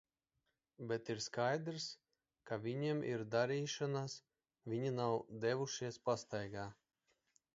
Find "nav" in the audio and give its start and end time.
5.01-5.15